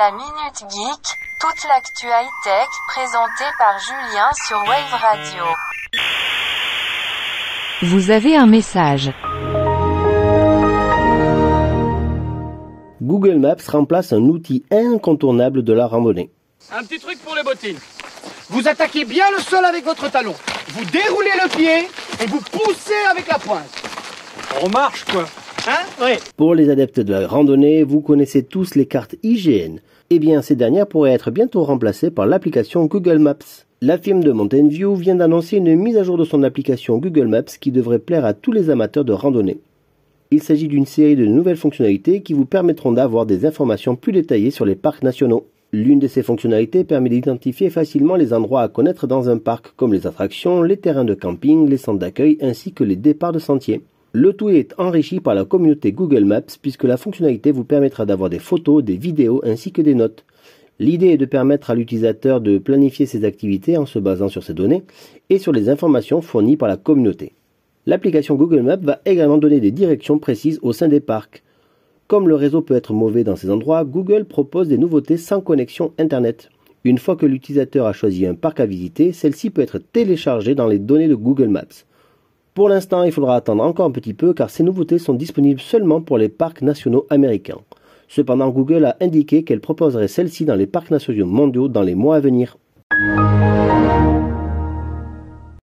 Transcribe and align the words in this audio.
La 0.00 0.12
Minute 0.12 0.64
Geek, 0.70 1.18
toute 1.40 1.68
l'actu 1.68 2.06
high-tech 2.06 2.68
présentée 2.86 3.50
par 3.58 3.78
Julien 3.80 4.30
sur 4.46 4.56
Wave 4.66 4.98
Radio. 4.98 5.44
Vous 7.82 8.10
avez 8.10 8.34
un 8.34 8.46
message. 8.46 9.12
Google 13.02 13.40
Maps 13.40 13.70
remplace 13.70 14.14
un 14.14 14.22
outil 14.22 14.64
incontournable 14.70 15.62
de 15.62 15.74
la 15.74 15.86
randonnée. 15.86 16.30
Un 16.72 16.82
petit 16.82 16.98
truc 16.98 17.18
pour 17.22 17.34
les 17.36 17.42
bottines. 17.42 17.78
Vous 18.48 18.66
attaquez 18.68 19.04
bien 19.04 19.30
le 19.32 19.42
sol 19.42 19.66
avec 19.66 19.84
votre 19.84 20.10
talon. 20.10 20.34
Vous 20.68 20.84
déroulez 20.86 21.34
le 21.42 21.48
pied 21.50 21.90
et 22.22 22.26
vous 22.26 22.40
poussez 22.40 23.04
avec 23.10 23.28
la 23.28 23.38
pointe. 23.38 23.82
On 24.62 24.70
marche 24.70 25.04
quoi. 25.04 25.26
Hein? 25.68 26.16
Pour 26.36 26.54
les 26.54 26.70
adeptes 26.70 27.00
de 27.00 27.12
la 27.12 27.26
randonnée, 27.26 27.82
vous 27.82 28.00
connaissez 28.00 28.42
tous 28.42 28.74
les 28.74 28.86
cartes 28.86 29.16
IGN. 29.22 29.78
Eh 30.08 30.18
bien, 30.18 30.42
ces 30.42 30.56
dernières 30.56 30.86
pourraient 30.86 31.12
être 31.12 31.30
bientôt 31.30 31.62
remplacées 31.64 32.10
par 32.10 32.26
l'application 32.26 32.86
Google 32.86 33.18
Maps. 33.18 33.66
La 33.82 33.98
firme 33.98 34.22
de 34.22 34.32
Mountain 34.32 34.68
View 34.68 34.94
vient 34.94 35.16
d'annoncer 35.16 35.58
une 35.58 35.76
mise 35.76 35.96
à 35.96 36.02
jour 36.02 36.16
de 36.16 36.24
son 36.24 36.42
application 36.42 36.98
Google 36.98 37.26
Maps 37.26 37.42
qui 37.60 37.72
devrait 37.72 37.98
plaire 37.98 38.24
à 38.24 38.32
tous 38.32 38.52
les 38.52 38.70
amateurs 38.70 39.04
de 39.04 39.12
randonnée. 39.12 39.58
Il 40.30 40.42
s'agit 40.42 40.68
d'une 40.68 40.86
série 40.86 41.16
de 41.16 41.26
nouvelles 41.26 41.56
fonctionnalités 41.56 42.22
qui 42.22 42.32
vous 42.32 42.46
permettront 42.46 42.92
d'avoir 42.92 43.26
des 43.26 43.44
informations 43.44 43.96
plus 43.96 44.12
détaillées 44.12 44.50
sur 44.50 44.64
les 44.64 44.76
parcs 44.76 45.02
nationaux. 45.02 45.46
L'une 45.72 45.98
de 45.98 46.08
ces 46.08 46.22
fonctionnalités 46.22 46.84
permet 46.84 47.10
d'identifier 47.10 47.68
facilement 47.68 48.16
les 48.16 48.32
endroits 48.32 48.62
à 48.62 48.68
connaître 48.68 49.06
dans 49.06 49.28
un 49.28 49.38
parc, 49.38 49.72
comme 49.76 49.92
les 49.92 50.06
attractions, 50.06 50.62
les 50.62 50.76
terrains 50.76 51.04
de 51.04 51.14
camping, 51.14 51.68
les 51.68 51.76
centres 51.76 51.98
d'accueil 51.98 52.38
ainsi 52.40 52.72
que 52.72 52.84
les 52.84 52.96
départs 52.96 53.32
de 53.32 53.38
sentiers. 53.38 53.82
Le 54.12 54.32
tout 54.32 54.48
est 54.48 54.74
enrichi 54.76 55.20
par 55.20 55.36
la 55.36 55.44
communauté 55.44 55.92
Google 55.92 56.24
Maps 56.24 56.58
puisque 56.60 56.82
la 56.82 56.96
fonctionnalité 56.96 57.52
vous 57.52 57.62
permettra 57.62 58.06
d'avoir 58.06 58.28
des 58.28 58.40
photos, 58.40 58.82
des 58.82 58.96
vidéos 58.96 59.40
ainsi 59.44 59.70
que 59.70 59.82
des 59.82 59.94
notes. 59.94 60.24
L'idée 60.80 61.10
est 61.10 61.16
de 61.16 61.26
permettre 61.26 61.70
à 61.70 61.76
l'utilisateur 61.76 62.40
de 62.40 62.58
planifier 62.58 63.06
ses 63.06 63.24
activités 63.24 63.76
en 63.76 63.86
se 63.86 64.00
basant 64.00 64.28
sur 64.28 64.42
ces 64.42 64.52
données 64.52 64.82
et 65.28 65.38
sur 65.38 65.52
les 65.52 65.68
informations 65.68 66.22
fournies 66.22 66.56
par 66.56 66.68
la 66.68 66.76
communauté. 66.76 67.34
L'application 67.86 68.34
Google 68.34 68.62
Maps 68.62 68.78
va 68.78 69.00
également 69.04 69.38
donner 69.38 69.60
des 69.60 69.70
directions 69.70 70.18
précises 70.18 70.58
au 70.62 70.72
sein 70.72 70.88
des 70.88 70.98
parcs. 71.00 71.44
Comme 72.08 72.28
le 72.28 72.34
réseau 72.34 72.62
peut 72.62 72.74
être 72.74 72.92
mauvais 72.92 73.22
dans 73.22 73.36
ces 73.36 73.48
endroits, 73.48 73.84
Google 73.84 74.24
propose 74.24 74.66
des 74.66 74.78
nouveautés 74.78 75.18
sans 75.18 75.40
connexion 75.40 75.92
Internet. 75.98 76.48
Une 76.82 76.98
fois 76.98 77.14
que 77.14 77.26
l'utilisateur 77.26 77.86
a 77.86 77.92
choisi 77.92 78.26
un 78.26 78.34
parc 78.34 78.58
à 78.58 78.66
visiter, 78.66 79.12
celle-ci 79.12 79.50
peut 79.50 79.62
être 79.62 79.78
téléchargée 79.78 80.56
dans 80.56 80.66
les 80.66 80.80
données 80.80 81.06
de 81.06 81.14
Google 81.14 81.48
Maps. 81.48 81.84
Pour 82.54 82.68
l'instant, 82.68 83.04
il 83.04 83.12
faudra 83.12 83.36
attendre 83.36 83.62
encore 83.62 83.86
un 83.86 83.92
petit 83.92 84.14
peu 84.14 84.34
car 84.34 84.50
ces 84.50 84.64
nouveautés 84.64 84.98
sont 84.98 85.14
disponibles 85.14 85.60
seulement 85.60 86.00
pour 86.00 86.18
les 86.18 86.28
parcs 86.28 86.62
nationaux 86.62 87.06
américains. 87.08 87.58
Cependant, 88.08 88.48
Google 88.50 88.86
a 88.86 88.96
indiqué 89.00 89.44
qu'elle 89.44 89.60
proposerait 89.60 90.08
celle-ci 90.08 90.44
dans 90.44 90.56
les 90.56 90.66
parcs 90.66 90.90
nationaux 90.90 91.26
mondiaux 91.26 91.68
dans 91.68 91.82
les 91.82 91.94
mois 91.94 92.16
à 92.16 92.20
venir. 92.20 92.56